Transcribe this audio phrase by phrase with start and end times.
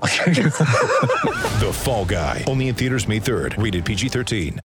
[0.02, 2.44] The Fall Guy.
[2.46, 3.62] Only in theaters May 3rd.
[3.62, 4.58] Rated PG-13.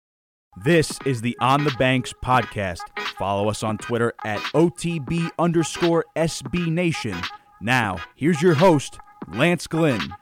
[0.64, 2.80] This is the On the Banks podcast.
[3.20, 7.20] Follow us on Twitter at OTB underscore SB Nation.
[7.62, 10.14] Now, here's your host, Lance Glynn.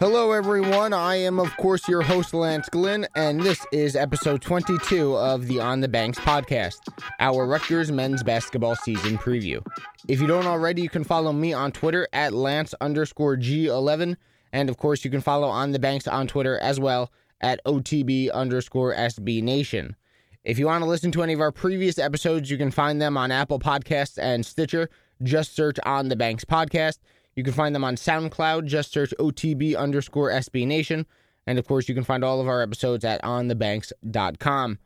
[0.00, 0.94] Hello, everyone.
[0.94, 5.60] I am, of course, your host, Lance Glynn, and this is episode 22 of the
[5.60, 6.78] On the Banks podcast,
[7.18, 9.62] our Rutgers men's basketball season preview.
[10.08, 14.16] If you don't already, you can follow me on Twitter at Lance underscore G11,
[14.54, 18.32] and of course, you can follow On the Banks on Twitter as well at OTB
[18.32, 19.96] underscore SB Nation.
[20.44, 23.18] If you want to listen to any of our previous episodes, you can find them
[23.18, 24.88] on Apple Podcasts and Stitcher.
[25.22, 27.00] Just search On the Banks podcast.
[27.40, 28.66] You can find them on SoundCloud.
[28.66, 31.06] Just search OTB underscore SB Nation.
[31.46, 34.78] And of course, you can find all of our episodes at onthebanks.com.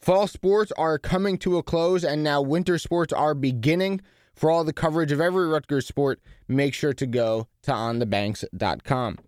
[0.00, 4.00] Fall sports are coming to a close, and now winter sports are beginning.
[4.34, 9.18] For all the coverage of every Rutgers sport, make sure to go to onthebanks.com.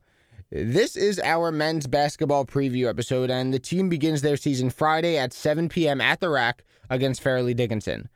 [0.50, 5.32] This is our men's basketball preview episode, and the team begins their season Friday at
[5.32, 6.00] 7 p.m.
[6.00, 8.08] at the RAC against Fairleigh Dickinson.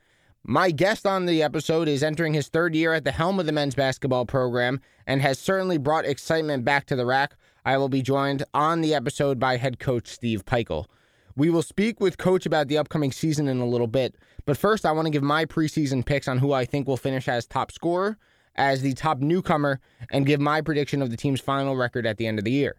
[0.51, 3.53] My guest on the episode is entering his third year at the helm of the
[3.53, 7.35] men's basketball program and has certainly brought excitement back to the RAC.
[7.67, 10.87] I will be joined on the episode by head coach Steve Pikiell.
[11.37, 14.15] We will speak with coach about the upcoming season in a little bit,
[14.47, 17.29] but first I want to give my preseason picks on who I think will finish
[17.29, 18.17] as top scorer,
[18.57, 19.81] as the top newcomer,
[20.11, 22.75] and give my prediction of the team's final record at the end of the year.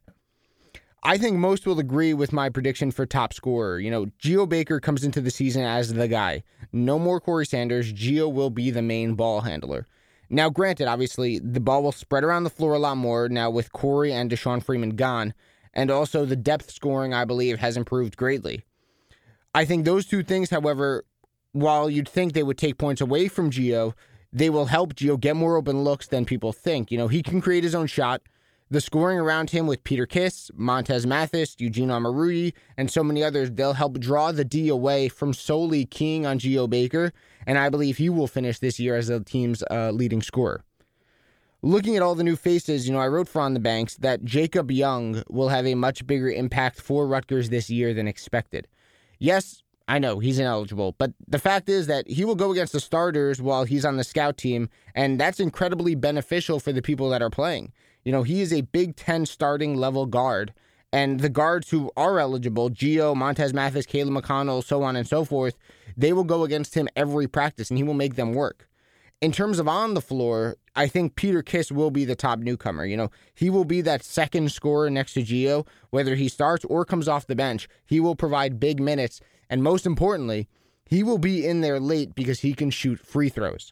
[1.01, 3.79] I think most will agree with my prediction for top scorer.
[3.79, 6.43] You know, Geo Baker comes into the season as the guy.
[6.73, 7.91] No more Corey Sanders.
[7.93, 9.87] Geo will be the main ball handler.
[10.29, 13.71] Now, granted, obviously, the ball will spread around the floor a lot more now with
[13.71, 15.33] Corey and Deshawn Freeman gone.
[15.73, 18.63] And also, the depth scoring, I believe, has improved greatly.
[19.55, 21.05] I think those two things, however,
[21.53, 23.95] while you'd think they would take points away from Geo,
[24.31, 26.91] they will help Geo get more open looks than people think.
[26.91, 28.21] You know, he can create his own shot.
[28.71, 33.49] The scoring around him with Peter Kiss, Montez Mathis, Eugene Omoruyi, and so many others,
[33.49, 37.11] they'll help draw the D away from solely keying on Geo Baker,
[37.47, 40.63] and I believe he will finish this year as the team's uh, leading scorer.
[41.63, 44.23] Looking at all the new faces, you know, I wrote for On the Banks that
[44.23, 48.67] Jacob Young will have a much bigger impact for Rutgers this year than expected.
[49.17, 52.79] Yes, I know he's ineligible, but the fact is that he will go against the
[52.79, 57.23] starters while he's on the scout team, and that's incredibly beneficial for the people that
[57.23, 57.73] are playing.
[58.03, 60.53] You know, he is a Big Ten starting level guard,
[60.93, 65.25] and the guards who are eligible, Geo, Montez Mathis, Caleb McConnell, so on and so
[65.25, 65.57] forth,
[65.97, 68.69] they will go against him every practice, and he will make them work.
[69.21, 72.85] In terms of on the floor, I think Peter Kiss will be the top newcomer.
[72.85, 76.85] You know, he will be that second scorer next to Geo, whether he starts or
[76.85, 77.67] comes off the bench.
[77.87, 79.19] He will provide big minutes,
[79.49, 80.47] and most importantly,
[80.85, 83.71] he will be in there late because he can shoot free throws.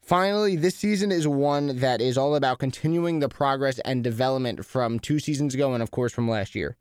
[0.00, 5.00] Finally, this season is one that is all about continuing the progress and development from
[5.00, 6.76] two seasons ago and, of course, from last year.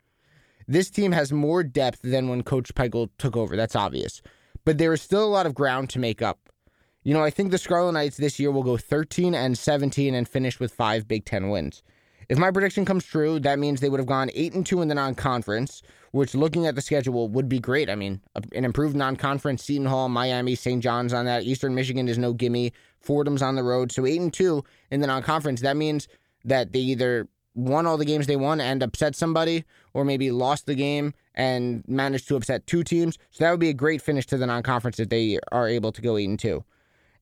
[0.68, 3.56] This team has more depth than when Coach Pikiell took over.
[3.56, 4.22] That's obvious.
[4.64, 6.40] But there is still a lot of ground to make up.
[7.04, 10.28] You know, I think the Scarlet Knights this year will go 13 and 17 and
[10.28, 11.84] finish with five Big Ten wins.
[12.28, 14.88] If my prediction comes true, that means they would have gone 8 and 2 in
[14.88, 15.82] the non conference,
[16.12, 17.90] which looking at the schedule would be great.
[17.90, 18.22] I mean,
[18.54, 20.82] an improved non conference, Seton Hall, Miami, St.
[20.82, 21.44] John's on that.
[21.44, 22.74] Eastern Michigan is no gimme.
[23.00, 23.92] Fordham's on the road.
[23.92, 25.62] So 8 and 2 in the non conference.
[25.62, 26.08] That means
[26.44, 29.64] that they either won all the games they won and upset somebody,
[29.94, 33.18] or maybe lost the game and managed to upset two teams.
[33.32, 35.92] So that would be a great finish to the non conference if they are able
[35.92, 36.64] to go 8 and 2.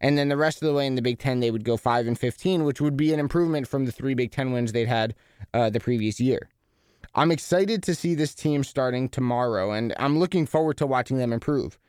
[0.04, 2.08] And then the rest of the way in the Big Ten, they would go 5
[2.08, 5.16] and 15, which would be an improvement from the three Big Ten wins they'd had
[5.54, 6.50] uh, the previous year.
[7.16, 11.32] I'm excited to see this team starting tomorrow, and I'm looking forward to watching them
[11.32, 11.80] improve.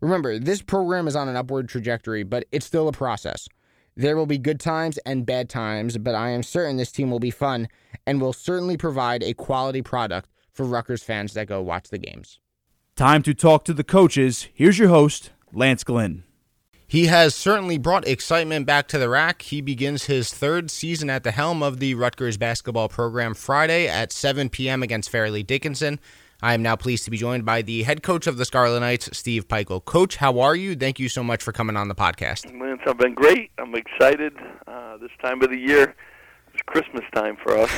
[0.00, 3.48] Remember, this program is on an upward trajectory, but it's still a process.
[3.96, 7.18] There will be good times and bad times, but I am certain this team will
[7.18, 7.68] be fun
[8.06, 12.38] and will certainly provide a quality product for Rutgers fans that go watch the games.
[12.94, 14.48] Time to talk to the coaches.
[14.54, 16.25] Here's your host, Lance Glynn.
[16.88, 19.42] He has certainly brought excitement back to the RAC.
[19.42, 24.12] He begins his third season at the helm of the Rutgers basketball program Friday at
[24.12, 24.84] 7 p.m.
[24.84, 25.98] against Fairleigh Dickinson.
[26.40, 29.08] I am now pleased to be joined by the head coach of the Scarlet Knights,
[29.18, 29.84] Steve Pikiell.
[29.84, 30.76] Coach, how are you?
[30.76, 32.56] Thank you so much for coming on the podcast.
[32.60, 33.50] Lance, I've been great.
[33.58, 34.34] I'm excited.
[34.68, 35.96] Uh, this time of the year,
[36.54, 37.70] it's Christmas time for us,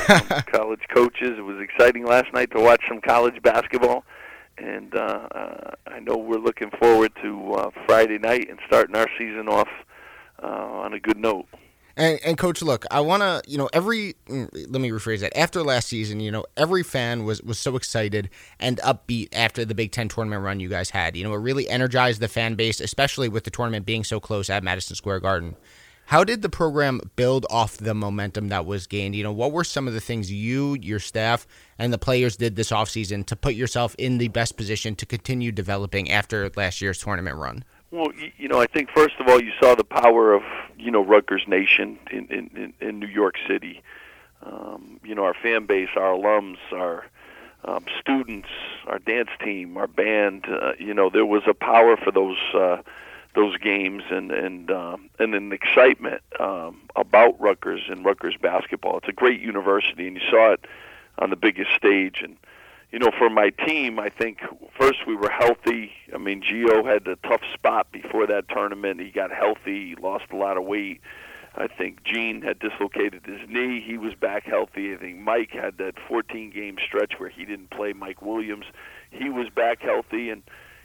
[0.53, 1.39] college coaches.
[1.39, 4.05] It was exciting last night to watch some college basketball
[4.61, 9.09] and uh, uh, I know we're looking forward to uh, Friday night and starting our
[9.19, 9.69] season off
[10.43, 11.47] uh, on a good note.
[11.97, 15.37] And, and coach, look, I want to, you know, every mm, let me rephrase that.
[15.37, 19.75] After last season, you know, every fan was was so excited and upbeat after the
[19.75, 21.17] Big Ten tournament run you guys had.
[21.17, 24.49] You know, it really energized the fan base, especially with the tournament being so close
[24.49, 25.57] at Madison Square Garden.
[26.09, 29.15] How did the program build off the momentum that was gained?
[29.15, 31.47] You know, what were some of the things you, your staff,
[31.79, 35.53] and the players did this offseason to put yourself in the best position to continue
[35.53, 37.63] developing after last year's tournament run?
[37.91, 38.09] Well,
[38.39, 40.41] you know, I think first of all, you saw the power of
[40.79, 43.83] you know Rutgers Nation in in, in New York City.
[44.43, 47.05] Um, you know, our fan base, our alums, our
[47.67, 48.49] um, students,
[48.87, 50.47] our dance team, our band.
[50.49, 52.39] Uh, you know, there was a power for those.
[52.55, 52.79] Uh,
[53.39, 58.99] those games and and um, and an excitement um, about Rutgers and Rutgers basketball.
[58.99, 60.65] It's a great university, and you saw it
[61.21, 62.21] on the biggest stage.
[62.21, 62.37] And
[62.91, 64.41] you know, for my team, I think
[64.77, 65.93] first we were healthy.
[66.13, 69.01] I mean, Geo had a tough spot before that tournament.
[69.01, 71.01] He got healthy, he lost a lot of weight.
[71.55, 73.81] I think Gene had dislocated his knee.
[73.81, 74.95] He was back healthy.
[74.95, 77.93] I think Mike had that 14 game stretch where he didn't play.
[77.93, 78.67] Mike Williams,
[79.11, 80.43] he was back healthy, and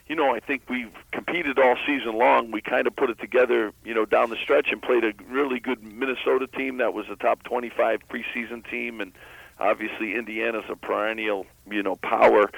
[0.07, 2.51] you know, I think we've competed all season long.
[2.51, 5.59] We kind of put it together, you know, down the stretch and played a really
[5.59, 9.13] good Minnesota team that was a top 25 preseason team, and
[9.59, 12.49] obviously Indiana's a perennial, you know, power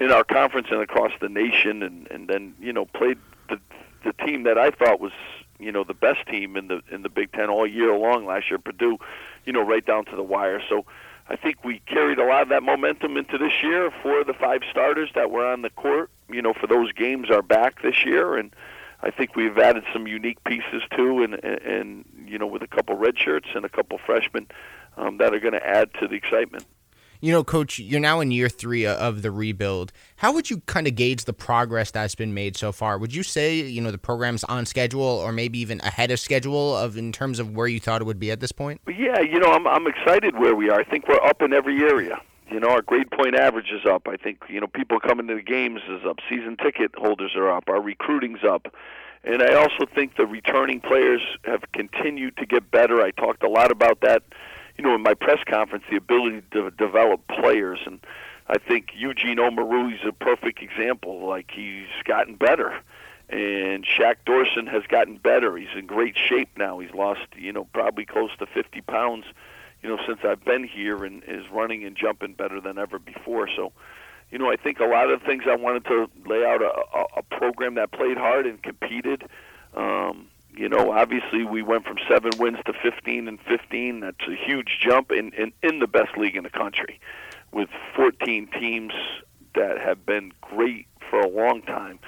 [0.00, 3.18] in our conference and across the nation, and and then you know played
[3.48, 3.60] the
[4.04, 5.12] the team that I thought was
[5.58, 8.50] you know the best team in the in the Big Ten all year long last
[8.50, 8.98] year, Purdue,
[9.44, 10.62] you know, right down to the wire.
[10.68, 10.84] So.
[11.28, 13.90] I think we carried a lot of that momentum into this year.
[14.02, 17.30] Four of the five starters that were on the court you know, for those games
[17.30, 18.54] are back this year, and
[19.02, 22.96] I think we've added some unique pieces too, and and you know, with a couple
[22.96, 24.48] red shirts and a couple freshmen
[24.96, 26.64] um, that are going to add to the excitement.
[27.24, 29.92] You know, Coach, you're now in year three of the rebuild.
[30.16, 32.98] How would you kind of gauge the progress that's been made so far?
[32.98, 36.76] Would you say, you know, the program's on schedule or maybe even ahead of schedule
[36.76, 38.82] of in terms of where you thought it would be at this point?
[38.86, 40.78] Yeah, you know, I'm I'm excited where we are.
[40.78, 42.20] I think we're up in every area.
[42.50, 44.06] You know, our grade point average is up.
[44.06, 46.18] I think, you know, people coming to the games is up.
[46.28, 47.70] Season ticket holders are up.
[47.70, 48.66] Our recruiting's up.
[49.24, 53.00] And I also think the returning players have continued to get better.
[53.00, 54.24] I talked a lot about that,
[54.76, 57.80] you know, in my press conference, the ability to develop players.
[57.86, 58.00] And
[58.48, 61.26] I think Eugene Omoruyi is a perfect example.
[61.26, 62.78] Like, he's gotten better.
[63.28, 65.56] And Shaq Doorson has gotten better.
[65.56, 66.78] He's in great shape now.
[66.78, 69.24] He's lost, you know, probably close to 50 pounds
[69.84, 73.48] you know, since I've been here and is running and jumping better than ever before.
[73.54, 73.70] So,
[74.30, 77.22] you know, I think a lot of things I wanted to lay out a, a
[77.22, 79.24] program that played hard and competed.
[79.74, 84.00] Um, you know, obviously we went from seven wins to 15 and 15.
[84.00, 87.00] That's a huge jump in, in, in the best league in the country
[87.52, 88.92] with 14 teams
[89.54, 91.98] that have been great for a long time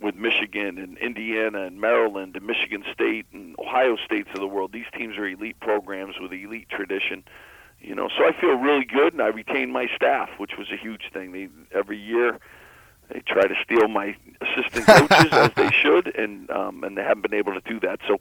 [0.00, 4.72] with Michigan and Indiana and Maryland and Michigan State and Ohio States of the world.
[4.72, 7.24] These teams are elite programs with elite tradition.
[7.80, 10.76] You know, so I feel really good, and I retained my staff, which was a
[10.76, 11.32] huge thing.
[11.32, 12.38] They every year
[13.08, 17.22] they try to steal my assistant coaches as they should, and um, and they haven't
[17.22, 18.00] been able to do that.
[18.06, 18.18] So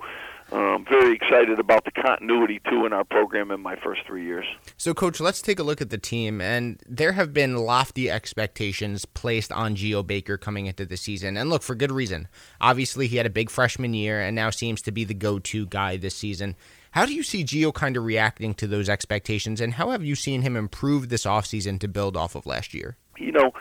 [0.51, 4.45] I'm very excited about the continuity too in our program in my first three years.
[4.77, 9.05] So, coach, let's take a look at the team, and there have been lofty expectations
[9.05, 12.27] placed on Geo Baker coming into the season, and look for good reason.
[12.61, 15.97] Obviously, he had a big freshman year, and now seems to be the go-to guy
[15.97, 16.55] this season.
[16.91, 20.15] How do you see Geo kind of reacting to those expectations, and how have you
[20.15, 22.97] seen him improve this offseason to build off of last year?
[23.17, 23.51] You know,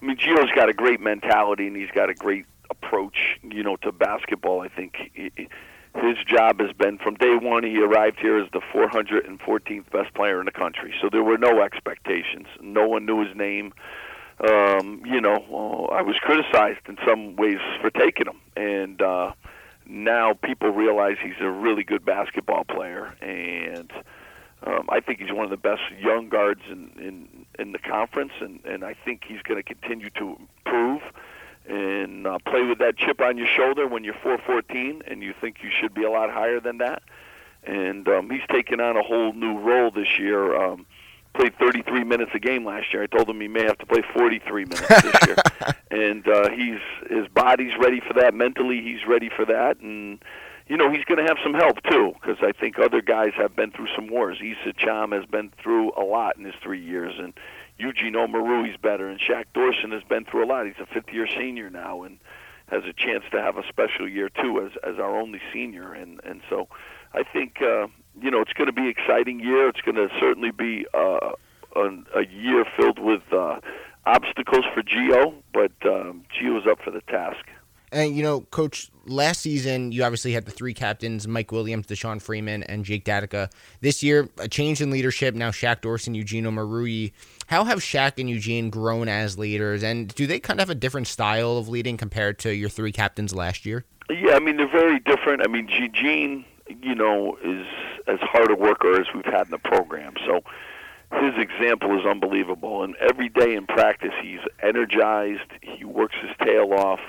[0.00, 3.76] I mean, Geo's got a great mentality, and he's got a great approach, you know,
[3.76, 4.60] to basketball.
[4.60, 4.96] I think.
[5.96, 10.38] His job has been from day one he arrived here as the 414th best player
[10.38, 10.94] in the country.
[11.02, 12.46] So there were no expectations.
[12.60, 13.72] No one knew his name.
[14.38, 19.32] Um, you know, I was criticized in some ways for taking him, and uh,
[19.84, 23.92] now people realize he's a really good basketball player, and
[24.62, 28.32] um, I think he's one of the best young guards in in, in the conference,
[28.40, 31.02] and and I think he's going to continue to improve
[31.68, 35.58] and uh, play with that chip on your shoulder when you're 414 and you think
[35.62, 37.02] you should be a lot higher than that.
[37.64, 40.56] And um, he's taken on a whole new role this year.
[40.56, 40.86] Um,
[41.34, 43.02] played 33 minutes a game last year.
[43.02, 45.36] I told him he may have to play 43 minutes this year,
[45.90, 48.34] and uh, he's his body's ready for that.
[48.34, 50.18] Mentally, he's ready for that, and
[50.70, 53.56] you know he's going to have some help too because I think other guys have
[53.56, 54.38] been through some wars.
[54.40, 57.34] Issa Thiam has been through a lot in his three years, and
[57.76, 60.66] Eugene Omoruyi's better, and Shaq Doorson has been through a lot.
[60.66, 62.18] He's a fifth-year senior now, and
[62.68, 66.20] has a chance to have a special year too as as our only senior, and
[66.22, 66.68] and so
[67.14, 67.88] I think uh,
[68.22, 69.68] you know it's going to be an exciting year.
[69.68, 71.32] It's going to certainly be uh,
[71.74, 73.58] a, a year filled with uh,
[74.06, 77.44] obstacles for Geo, but um, Geo's up for the task.
[77.92, 82.22] And you know, Coach, last season you obviously had the three captains: Mike Williams, Deshawn
[82.22, 83.50] Freeman, and Jake Datica.
[83.80, 85.34] This year, a change in leadership.
[85.34, 87.12] Now Shaq Doorson and Eugene Omoruyi.
[87.46, 90.78] How have Shaq and Eugene grown as leaders, and do they kind of have a
[90.78, 93.84] different style of leading compared to your three captains last year?
[94.08, 95.42] Yeah, I mean they're very different.
[95.44, 96.44] I mean Eugene,
[96.82, 97.66] you know, is
[98.06, 100.14] as hard a worker as we've had in the program.
[100.26, 100.42] So
[101.18, 102.82] his example is unbelievable.
[102.84, 105.50] And every day in practice, he's energized.
[105.60, 107.00] He works his tail off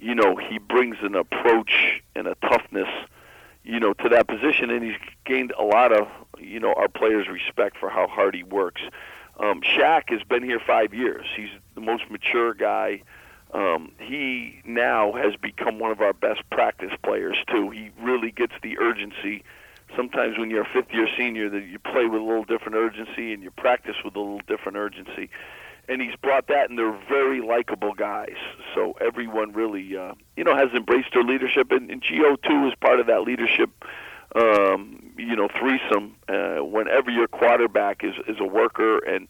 [0.00, 2.88] you know, he brings an approach and a toughness,
[3.64, 7.28] you know, to that position, and he's gained a lot of, you know, our players'
[7.28, 8.80] respect for how hard he works.
[9.38, 11.26] Um, Shaq has been here five years.
[11.36, 13.02] He's the most mature guy.
[13.52, 17.68] Um, he now has become one of our best practice players too.
[17.70, 19.44] He really gets the urgency.
[19.96, 23.32] Sometimes when you're a fifth year senior, that you play with a little different urgency
[23.32, 25.30] and you practice with a little different urgency
[25.90, 28.36] and he's brought that, and they're very likable guys.
[28.74, 32.74] So everyone really, uh, you know, has embraced their leadership, and, and Geo too is
[32.80, 33.70] part of that leadership.
[34.36, 36.14] Um, you know, threesome.
[36.28, 39.28] Uh, whenever your quarterback is is a worker and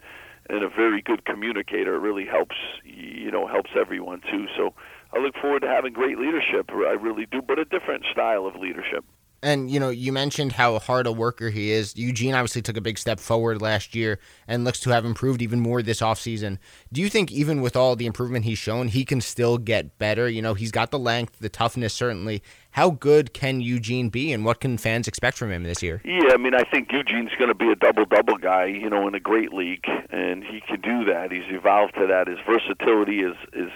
[0.50, 2.56] and a very good communicator, it really helps.
[2.84, 4.46] You know, helps everyone too.
[4.54, 4.74] So
[5.14, 6.70] I look forward to having great leadership.
[6.70, 9.04] I really do, but a different style of leadership.
[9.42, 11.96] And you know, you mentioned how hard a worker he is.
[11.96, 15.60] Eugene obviously took a big step forward last year and looks to have improved even
[15.60, 16.58] more this offseason.
[16.92, 20.28] Do you think even with all the improvement he's shown, he can still get better?
[20.28, 22.42] You know, he's got the length, the toughness certainly.
[22.72, 26.02] How good can Eugene be and what can fans expect from him this year?
[26.04, 29.14] Yeah, I mean, I think Eugene's going to be a double-double guy, you know, in
[29.14, 31.32] a great league and he can do that.
[31.32, 32.28] He's evolved to that.
[32.28, 33.70] His versatility is is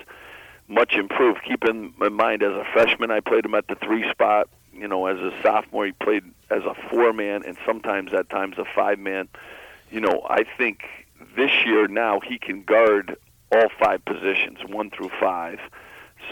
[0.69, 1.41] much improved.
[1.47, 5.07] Keep in mind as a freshman I played him at the 3 spot you know,
[5.07, 8.99] as a sophomore, he played as a four man and sometimes at times a five
[8.99, 9.29] man.
[9.91, 10.83] You know, I think
[11.37, 13.17] this year now he can guard
[13.53, 15.59] all five positions, one through five.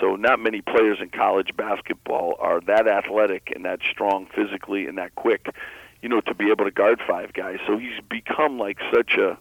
[0.00, 4.96] So not many players in college basketball are that athletic and that strong physically and
[4.98, 5.54] that quick,
[6.00, 7.58] you know, to be able to guard five guys.
[7.66, 9.38] So he's become like such a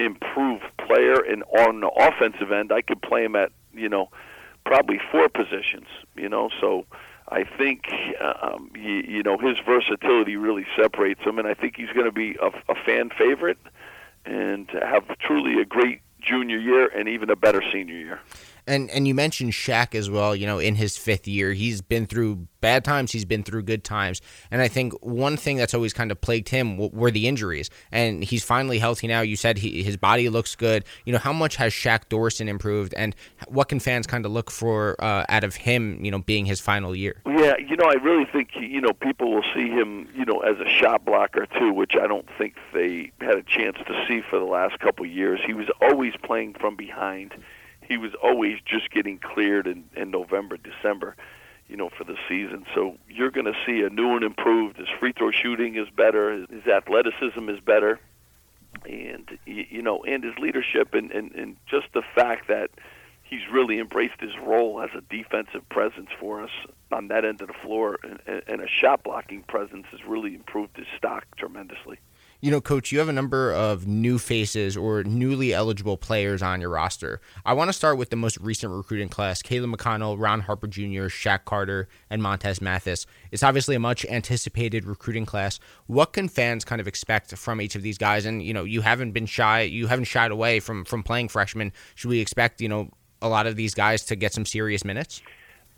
[0.00, 4.10] improved player and on the offensive end I could play him at, you know,
[4.66, 5.86] probably four positions,
[6.16, 6.86] you know, so
[7.34, 7.86] I think
[8.20, 12.12] um, you, you know his versatility really separates him, and I think he's going to
[12.12, 13.58] be a, a fan favorite
[14.24, 18.20] and have truly a great junior year and even a better senior year.
[18.66, 20.34] And and you mentioned Shaq as well.
[20.34, 23.12] You know, in his fifth year, he's been through bad times.
[23.12, 24.22] He's been through good times.
[24.50, 27.68] And I think one thing that's always kind of plagued him were the injuries.
[27.92, 29.20] And he's finally healthy now.
[29.20, 30.84] You said he, his body looks good.
[31.04, 33.14] You know, how much has Shaq Doorson improved, and
[33.48, 36.02] what can fans kind of look for uh, out of him?
[36.02, 37.20] You know, being his final year.
[37.26, 40.58] Yeah, you know, I really think you know people will see him, you know, as
[40.58, 44.38] a shot blocker too, which I don't think they had a chance to see for
[44.38, 45.40] the last couple years.
[45.44, 47.34] He was always playing from behind
[47.88, 51.16] he was always just getting cleared in, in November, December,
[51.68, 52.66] you know, for the season.
[52.74, 54.76] So you're going to see a new and improved.
[54.76, 56.46] His free throw shooting is better.
[56.50, 57.98] His athleticism is better,
[58.88, 62.70] and you know, and his leadership and and, and just the fact that
[63.22, 66.50] he's really embraced his role as a defensive presence for us
[66.92, 70.76] on that end of the floor, and, and a shot blocking presence has really improved
[70.76, 71.98] his stock tremendously.
[72.44, 76.60] You know, coach, you have a number of new faces or newly eligible players on
[76.60, 77.22] your roster.
[77.46, 81.08] I want to start with the most recent recruiting class Caleb McConnell, Ron Harper Jr.,
[81.08, 83.06] Shaq Carter, and Montez Mathis.
[83.30, 85.58] It's obviously a much anticipated recruiting class.
[85.86, 88.26] What can fans kind of expect from each of these guys?
[88.26, 91.72] And, you know, you haven't been shy, you haven't shied away from, from playing freshmen.
[91.94, 92.90] Should we expect, you know,
[93.22, 95.22] a lot of these guys to get some serious minutes?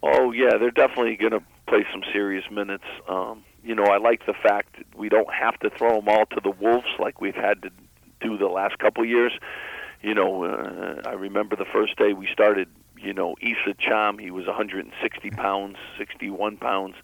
[0.03, 2.85] Oh, yeah, they're definitely going to play some serious minutes.
[3.09, 6.25] Um, you know, I like the fact that we don't have to throw them all
[6.27, 7.71] to the wolves like we've had to
[8.21, 9.33] do the last couple of years.
[10.03, 12.69] You know, uh, I remember the first day we started.
[12.97, 16.95] You know, Issa Thiam, he was 160 pounds, 61 pounds.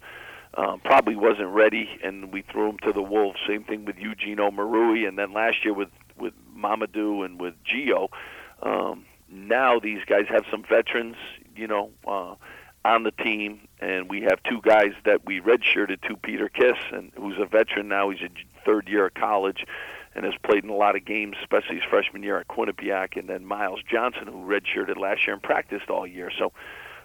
[0.55, 3.39] Uh, probably wasn't ready, and we threw him to the wolves.
[3.47, 8.09] Same thing with Eugene Omoruyi, and then last year with with Mamadou and with Geo.
[8.61, 11.15] Um, now these guys have some veterans,
[11.55, 12.35] you know, uh,
[12.85, 17.11] on the team, and we have two guys that we redshirted to Peter Kiss, and
[17.15, 18.09] who's a veteran now.
[18.09, 18.29] He's a
[18.65, 19.65] third year of college,
[20.15, 23.29] and has played in a lot of games, especially his freshman year at Quinnipiac, and
[23.29, 26.29] then Myles Johnson, who redshirted last year and practiced all year.
[26.37, 26.51] So,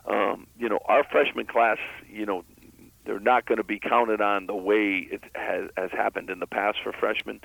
[0.07, 1.79] um, you know, our freshman class,
[2.11, 2.45] you know,
[3.05, 6.47] they're not going to be counted on the way it has, has happened in the
[6.47, 7.41] past for freshmen.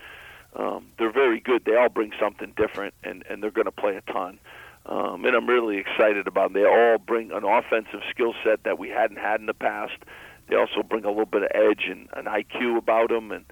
[0.56, 1.66] Um, they're very good.
[1.66, 4.40] They all bring something different, and, and they're going to play a ton.
[4.86, 6.62] Um, and I'm really excited about them.
[6.62, 9.94] They all bring an offensive skill set that we hadn't had in the past.
[10.50, 13.46] They also bring a little bit of edge and an IQ about them, and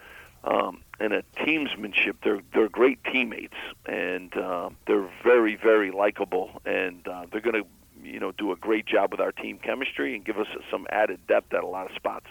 [0.44, 2.16] um, and a teamsmanship.
[2.24, 7.68] They're they're great teammates, and uh, they're very very likable, and uh, they're going to
[8.04, 11.26] you know do a great job with our team chemistry and give us some added
[11.28, 12.28] depth at a lot of spots.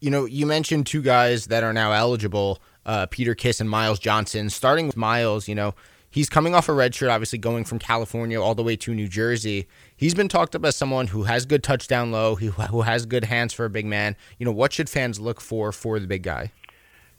[0.00, 3.98] You know, you mentioned two guys that are now eligible, uh, Peter Kiss and Myles
[3.98, 4.48] Johnson.
[4.48, 5.74] Starting with Myles, you know,
[6.10, 9.08] he's coming off a red shirt, obviously going from California all the way to New
[9.08, 9.66] Jersey.
[9.96, 13.24] He's been talked up as someone who has good touchdown low, who, who has good
[13.24, 14.16] hands for a big man.
[14.38, 16.52] You know, what should fans look for for the big guy?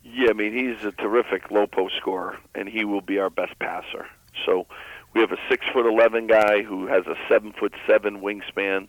[0.03, 3.57] Yeah, I mean he's a terrific low post scorer, and he will be our best
[3.59, 4.07] passer.
[4.45, 4.65] So
[5.13, 8.87] we have a six foot eleven guy who has a seven foot seven wingspan,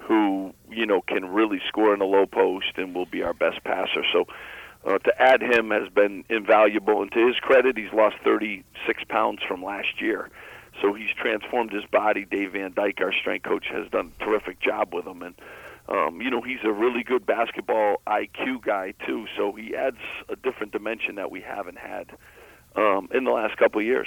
[0.00, 3.62] who you know can really score in the low post and will be our best
[3.62, 4.04] passer.
[4.12, 4.24] So
[4.84, 7.02] uh, to add him has been invaluable.
[7.02, 10.30] And to his credit, he's lost 36 pounds from last year.
[10.80, 12.24] So he's transformed his body.
[12.24, 15.22] Dave Van Dyke, our strength coach, has done a terrific job with him.
[15.22, 15.34] And
[15.88, 19.26] um, you know, he's a really good basketball IQ guy too.
[19.36, 22.10] So he adds a different dimension that we haven't had
[22.76, 24.06] um, in the last couple of years.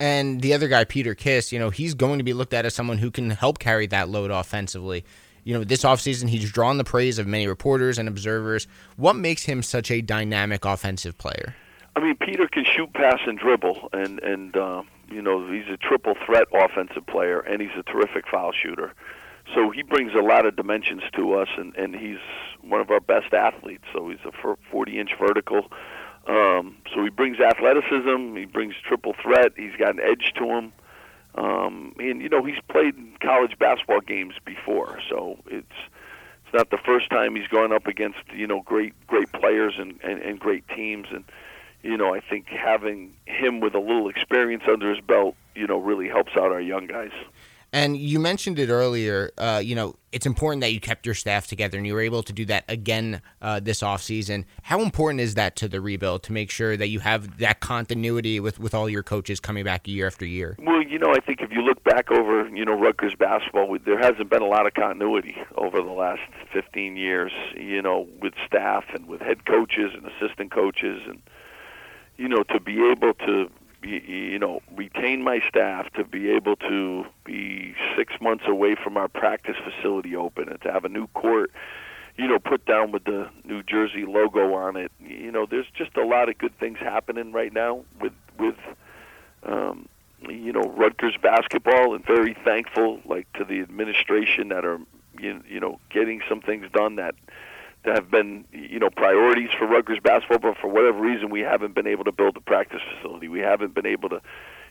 [0.00, 2.74] And the other guy, Peter Kiss, you know, he's going to be looked at as
[2.74, 5.04] someone who can help carry that load offensively.
[5.44, 8.66] You know, this offseason, he's drawn the praise of many reporters and observers.
[8.96, 11.54] What makes him such a dynamic offensive player?
[11.96, 15.76] I mean, Peter can shoot, pass, and dribble, and and uh, you know he's a
[15.76, 18.92] triple threat offensive player, and he's a terrific foul shooter.
[19.54, 22.18] So he brings a lot of dimensions to us, and, and he's
[22.62, 23.84] one of our best athletes.
[23.92, 25.70] So he's a 40 inch vertical.
[26.26, 30.72] Um, so he brings athleticism, he brings triple threat, he's got an edge to him.
[31.36, 35.66] Um, and, you know, he's played college basketball games before, so it's
[36.44, 39.98] it's not the first time he's gone up against, you know, great great players and,
[40.04, 41.08] and, and great teams.
[41.10, 41.24] And,
[41.82, 45.78] you know, I think having him with a little experience under his belt, you know,
[45.78, 47.12] really helps out our young guys.
[47.74, 49.32] And you mentioned it earlier.
[49.36, 52.22] Uh, you know, it's important that you kept your staff together, and you were able
[52.22, 54.44] to do that again uh, this offseason.
[54.62, 58.38] How important is that to the rebuild to make sure that you have that continuity
[58.38, 60.54] with, with all your coaches coming back year after year?
[60.60, 63.98] Well, you know, I think if you look back over, you know, Rutgers basketball, there
[63.98, 68.84] hasn't been a lot of continuity over the last 15 years, you know, with staff
[68.94, 71.02] and with head coaches and assistant coaches.
[71.08, 71.20] And,
[72.18, 73.50] you know, to be able to
[73.84, 79.08] you know, retain my staff to be able to be six months away from our
[79.08, 81.50] practice facility open and to have a new court,
[82.16, 84.92] you know, put down with the New Jersey logo on it.
[85.00, 88.56] You know, there's just a lot of good things happening right now with with
[89.44, 89.88] um,
[90.28, 94.80] you know Rutgers basketball, and very thankful like to the administration that are
[95.18, 97.14] you, you know getting some things done that that
[97.84, 101.86] have been you know priorities for Rutgers basketball, but for whatever reason we haven't been
[101.86, 103.28] able to build a practice facility.
[103.28, 104.20] We haven't been able to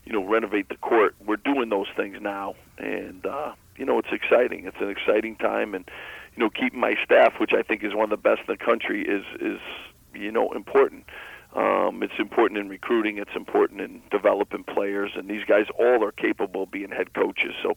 [0.06, 1.16] you know renovate the court.
[1.26, 4.66] We're doing those things now, and uh, you know it's exciting.
[4.66, 5.90] It's an exciting time, and
[6.36, 8.64] you know keeping my staff, which I think is one of the best in the
[8.64, 9.60] country, is is
[10.14, 11.06] you know important.
[11.56, 13.20] Um, it's important in recruiting.
[13.20, 17.54] It's important in developing players, and these guys all are capable of being head coaches.
[17.62, 17.76] So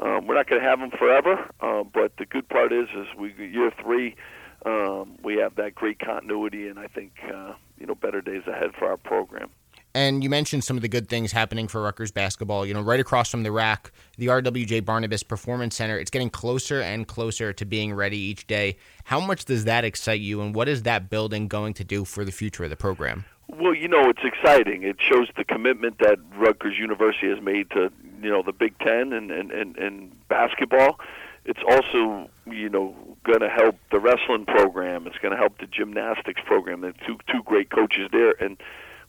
[0.00, 3.06] um, we're not going to have them forever, uh, but the good part is, is
[3.16, 4.16] we year three
[4.64, 8.70] um, we have that great continuity, and I think uh, you know better days ahead
[8.78, 9.50] for our program.
[9.94, 12.64] And you mentioned some of the good things happening for Rutgers basketball.
[12.64, 16.80] You know, right across from the RAC, the RWJ Barnabas Performance Center, it's getting closer
[16.80, 18.76] and closer to being ready each day.
[19.04, 22.24] How much does that excite you, and what is that building going to do for
[22.24, 23.24] the future of the program?
[23.48, 24.82] Well, you know, it's exciting.
[24.82, 29.12] It shows the commitment that Rutgers University has made to, you know, the Big Ten
[29.12, 30.98] and, and, and, and basketball.
[31.44, 32.94] It's also, you know,
[33.24, 35.06] going to help the wrestling program.
[35.06, 36.80] It's going to help the gymnastics program.
[36.80, 38.56] There's two two great coaches there, and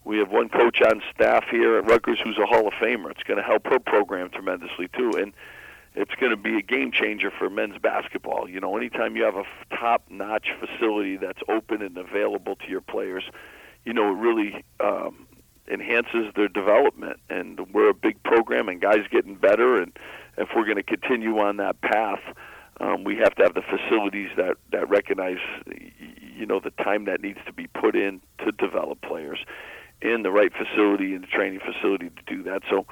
[0.06, 3.12] we have one coach on staff here at Rutgers who's a Hall of Famer.
[3.12, 5.34] It's going to help her program tremendously too, and
[5.96, 8.50] it's going to be a game changer for men's basketball.
[8.50, 9.46] You know, anytime you have a
[9.76, 13.24] top-notch facility that's open and available to your players,
[13.86, 15.28] you know, it really um,
[15.72, 17.20] enhances their development.
[17.30, 19.82] And we're a big program, and guys getting better.
[19.82, 19.98] And
[20.38, 22.22] if we're going to continue on that path
[22.80, 25.38] um, we have to have the facilities that that recognize,
[26.36, 29.40] you know, the time that needs to be put in to develop players,
[30.02, 32.62] in the right facility and the training facility to do that.
[32.70, 32.86] So,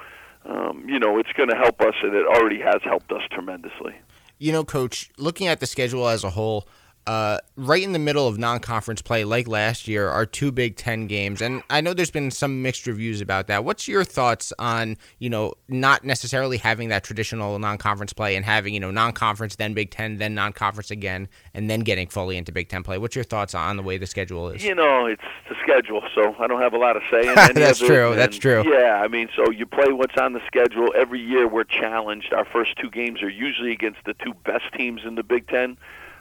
[0.44, 3.94] um, you know, it's going to help us, and it already has helped us tremendously.
[4.38, 6.66] You know, Coach, looking at the schedule as a whole,
[7.06, 11.06] uh, right in the middle of non-conference play, like last year, are two Big Ten
[11.06, 13.64] games, and I know there's been some mixed reviews about that.
[13.64, 18.72] What's your thoughts on you know not necessarily having that traditional non-conference play and having
[18.74, 22.68] you know non-conference then Big Ten then non-conference again and then getting fully into Big
[22.68, 22.98] Ten play?
[22.98, 24.64] What's your thoughts on the way the schedule is?
[24.64, 27.54] You know, it's the schedule, so I don't have a lot of say in any
[27.54, 27.88] That's of it.
[27.88, 28.62] true, that's true.
[28.64, 31.48] Yeah, I mean, so you play what's on the schedule every year.
[31.48, 32.32] We're challenged.
[32.32, 35.76] Our first two games are usually against the two best teams in the Big Ten.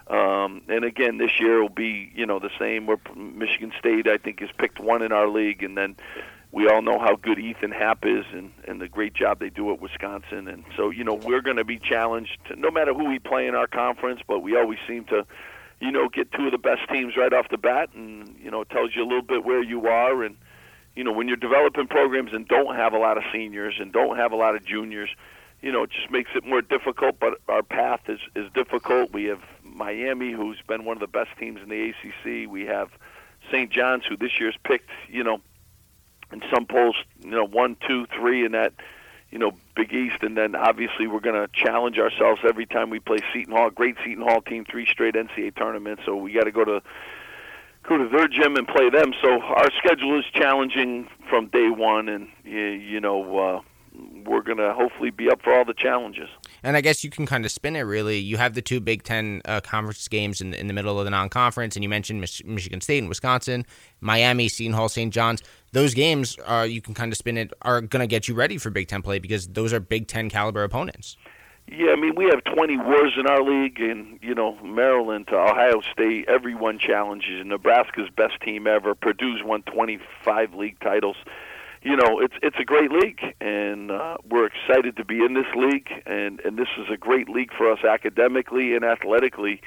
[0.08, 2.86] Um, and again, this year will be you know the same.
[2.86, 5.96] Where Michigan State, I think, has picked one in our league, and then
[6.52, 9.72] we all know how good Ethan Happ is, and and the great job they do
[9.72, 10.48] at Wisconsin.
[10.48, 13.56] And so you know we're going to be challenged no matter who we play in
[13.56, 15.26] our conference, but we always seem to
[15.80, 18.62] you know get two of the best teams right off the bat, and you know
[18.62, 20.38] it tells you a little bit where you are and.
[20.94, 24.18] You know, when you're developing programs and don't have a lot of seniors and don't
[24.18, 25.10] have a lot of juniors,
[25.62, 27.20] you know, it just makes it more difficult.
[27.20, 29.14] But our path is is difficult.
[29.14, 32.50] We have Miami, who's been one of the best teams in the ACC.
[32.50, 32.90] We have
[33.50, 33.72] St.
[33.72, 35.42] John's, who this year's picked, you know,
[36.32, 38.74] in some polls, you know, one, two, three in that,
[39.32, 43.00] you know, Big East, and then obviously we're going to challenge ourselves every time we
[43.00, 43.70] play Seton Hall.
[43.70, 46.82] Great Seton Hall team, three straight NCAA tournaments, so we got to go to
[47.84, 49.14] go to their gym and play them.
[49.22, 53.38] So our schedule is challenging from day one, and you, you know.
[53.38, 53.62] Uh,
[54.26, 56.30] we're going to hopefully be up for all the challenges.
[56.64, 58.18] And I guess you can kind of spin it really.
[58.18, 61.12] You have the two Big Ten uh, conference games in, in the middle of the
[61.12, 63.66] non conference, and you mentioned Mich- Michigan State and Wisconsin,
[64.00, 65.14] Miami, Seton Hall, St.
[65.14, 65.42] John's.
[65.72, 68.58] Those games, uh, you can kind of spin it, are going to get you ready
[68.58, 71.18] for Big Ten play because those are Big Ten caliber opponents.
[71.68, 75.38] Yeah, I mean, we have 20 wars in our league, and, you know, Maryland to
[75.38, 77.46] Ohio State, everyone challenges.
[77.46, 78.94] Nebraska's best team ever.
[78.94, 81.16] Purdue's won 25 league titles
[81.84, 85.48] you know, it's it's a great league, and uh, we're excited to be in this
[85.56, 89.62] league, and and this is a great league for us academically and athletically,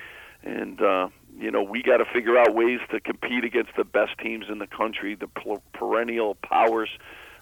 [0.44, 4.12] and uh, you know we got to figure out ways to compete against the best
[4.22, 5.29] teams in the country, the
[5.72, 6.90] perennial powers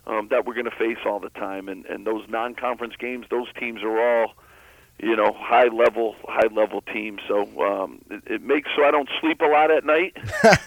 [0.06, 3.48] um, that we're going to face all the time, and and those non-conference games, those
[3.58, 4.34] teams are all
[5.02, 7.18] you know, high level, high level team.
[7.26, 10.16] So um, it, it makes so I don't sleep a lot at night,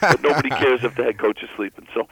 [0.02, 1.88] but nobody cares if the head coach is sleeping.
[1.94, 2.08] So,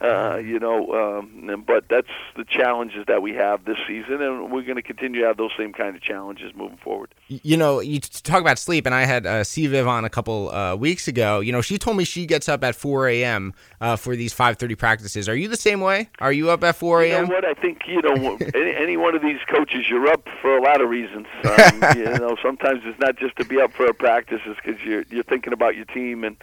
[0.00, 4.62] uh, you know, um, but that's the challenges that we have this season, and we're
[4.62, 7.14] going to continue to have those same kind of challenges moving forward.
[7.28, 10.74] You know, you talk about sleep, and I had uh, Viv on a couple uh,
[10.74, 11.40] weeks ago.
[11.40, 13.52] You know, she told me she gets up at 4 a.m.
[13.80, 15.28] Uh, for these 5:30 practices.
[15.28, 16.08] Are you the same way?
[16.20, 17.24] Are you up at 4 a.m.?
[17.24, 17.44] You know what?
[17.44, 20.80] I think you know any, any one of these coaches, you're up for a lot
[20.80, 21.26] of reasons.
[21.54, 24.80] Um, you know, sometimes it's not just to be up for a practice; it's because
[24.82, 26.36] you're you're thinking about your team and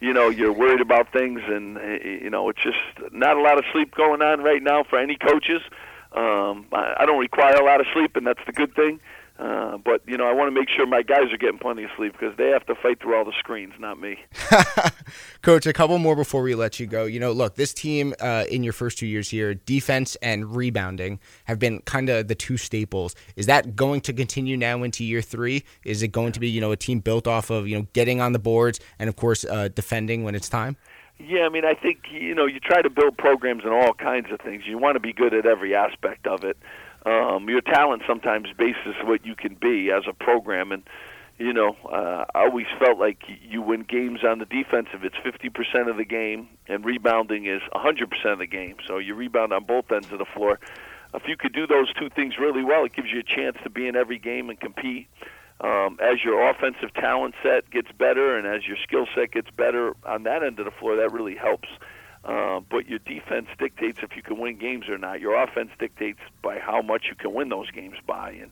[0.00, 1.76] you know you're worried about things, and
[2.22, 5.16] you know it's just not a lot of sleep going on right now for any
[5.16, 5.60] coaches.
[6.12, 9.00] Um, I, I don't require a lot of sleep, and that's the good thing.
[9.36, 11.90] Uh, but you know, I want to make sure my guys are getting plenty of
[11.96, 14.18] sleep because they have to fight through all the screens, not me.
[15.42, 17.04] Coach, a couple more before we let you go.
[17.04, 21.18] You know, look, this team uh, in your first two years here, defense and rebounding
[21.46, 23.16] have been kind of the two staples.
[23.34, 25.64] Is that going to continue now into year three?
[25.84, 28.20] Is it going to be you know a team built off of you know getting
[28.20, 30.76] on the boards and of course uh, defending when it's time?
[31.18, 34.30] Yeah, I mean, I think you know you try to build programs and all kinds
[34.30, 34.62] of things.
[34.64, 36.56] You want to be good at every aspect of it
[37.04, 40.72] um, your talent sometimes bases what you can be as a program.
[40.72, 40.82] And
[41.38, 45.04] you know uh, I always felt like you win games on the defensive.
[45.04, 48.76] It's 50% of the game and rebounding is 100% of the game.
[48.86, 50.58] So you rebound on both ends of the floor.
[51.12, 53.70] If you could do those two things really well it gives you a chance to
[53.70, 55.08] be in every game and compete.
[55.60, 59.94] Um, as your offensive talent set gets better and as your skill set gets better
[60.04, 61.68] on that end of the floor that really helps
[62.24, 65.20] Uh, but your defense dictates if you can win games or not.
[65.20, 68.30] Your offense dictates by how much you can win those games by.
[68.30, 68.50] And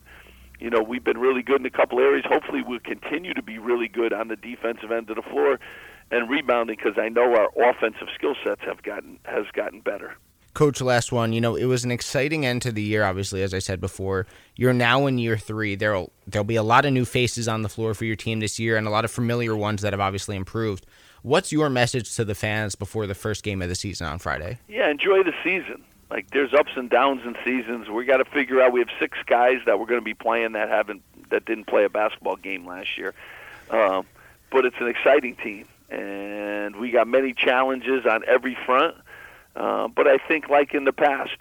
[0.59, 2.25] you know we've been really good in a couple areas.
[2.27, 5.59] Hopefully, we'll continue to be really good on the defensive end of the floor
[6.11, 10.15] and rebounding because I know our offensive skill sets have gotten has gotten better.
[10.53, 11.33] Coach, last one.
[11.33, 13.03] You know, it was an exciting end to the year.
[13.03, 15.75] Obviously, as I said before, you're now in year three.
[15.75, 18.59] There'll there'll be a lot of new faces on the floor for your team this
[18.59, 20.85] year, and a lot of familiar ones that have obviously improved.
[21.23, 24.59] What's your message to the fans before the first game of the season on Friday?
[24.67, 25.81] Yeah, enjoy the season.
[26.11, 27.89] Like there's ups and downs in seasons.
[27.89, 28.73] We got to figure out.
[28.73, 31.85] We have six guys that we're going to be playing that haven't that didn't play
[31.85, 33.13] a basketball game last year,
[33.71, 34.05] um,
[34.51, 38.95] but it's an exciting team, and we got many challenges on every front.
[39.55, 41.37] Uh, but I think, like in the past,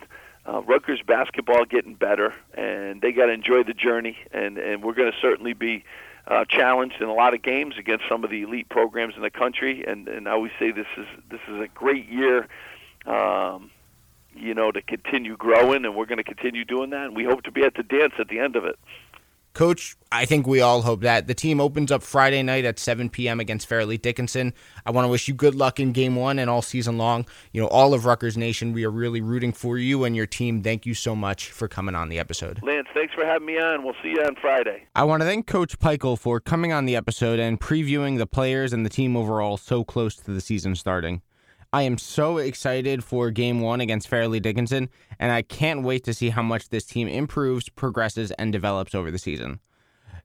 [0.46, 4.94] uh, Rutgers basketball getting better, and they got to enjoy the journey, and and we're
[4.94, 5.84] going to certainly be
[6.26, 9.30] uh, challenged in a lot of games against some of the elite programs in the
[9.30, 9.84] country.
[9.86, 12.48] And, and I always say this is this is a great year,
[13.06, 13.70] um,
[14.34, 17.06] you know, to continue growing, and we're going to continue doing that.
[17.06, 18.78] And we hope to be at the dance at the end of it.
[19.54, 21.26] Coach, I think we all hope that.
[21.26, 23.38] The team opens up Friday night at 7 p.m.
[23.38, 24.54] against Fairleigh Dickinson.
[24.86, 27.26] I want to wish you good luck in game one and all season long.
[27.52, 30.62] You know, all of Rutgers Nation, we are really rooting for you and your team.
[30.62, 32.60] Thank you so much for coming on the episode.
[32.62, 33.84] Lance, thanks for having me on.
[33.84, 34.84] We'll see you on Friday.
[34.94, 38.72] I want to thank Coach Pikiell for coming on the episode and previewing the players
[38.72, 41.20] and the team overall so close to the season starting.
[41.74, 46.12] I am so excited for game one against Fairleigh Dickinson, and I can't wait to
[46.12, 49.58] see how much this team improves, progresses, and develops over the season.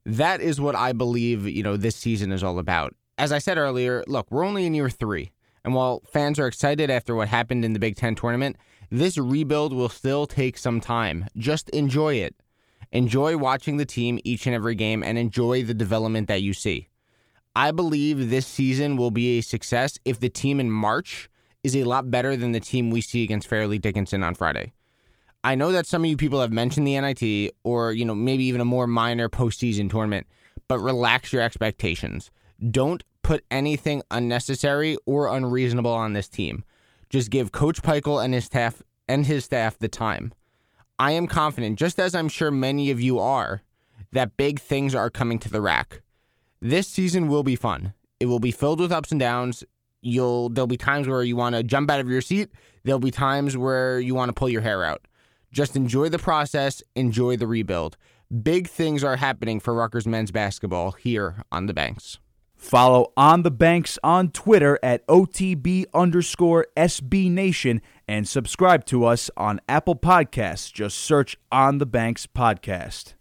[0.05, 2.95] That is what I believe, you know, this season is all about.
[3.17, 5.31] As I said earlier, look, we're only in year three.
[5.63, 8.57] And while fans are excited after what happened in the Big Ten tournament,
[8.89, 11.27] this rebuild will still take some time.
[11.37, 12.35] Just enjoy it.
[12.91, 16.89] Enjoy watching the team each and every game and enjoy the development that you see.
[17.55, 21.29] I believe this season will be a success if the team in March
[21.67, 24.71] is a lot better than the team we see against Fairleigh Dickinson on Friday.
[25.43, 28.45] I know that some of you people have mentioned the NIT or, you know, maybe
[28.45, 30.27] even a more minor postseason tournament,
[30.69, 32.31] but relax your expectations.
[32.71, 36.63] Don't put anything unnecessary or unreasonable on this team.
[37.09, 40.33] Just give Coach Pikiell and his staff and his staff the time.
[40.97, 43.61] I am confident, just as I'm sure many of you are,
[44.13, 46.01] that big things are coming to the RAC.
[46.61, 47.93] This season will be fun.
[48.19, 49.63] It will be filled with ups and downs
[50.01, 52.49] you'll there'll be times where you want to jump out of your seat
[52.83, 55.07] there'll be times where you want to pull your hair out
[55.51, 57.97] just enjoy the process enjoy the rebuild
[58.43, 62.19] big things are happening for Rutgers men's basketball here on the banks
[62.57, 69.29] Follow On the Banks on Twitter at OTB underscore SB Nation and subscribe to us
[69.37, 70.73] on Apple Podcasts.
[70.73, 73.13] Just search On the Banks Podcast.